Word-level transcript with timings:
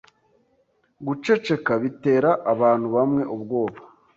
Guceceka 1.07 1.71
bitera 1.83 2.31
abantu 2.53 2.87
bamwe 2.95 3.23
ubwoba. 3.35 3.79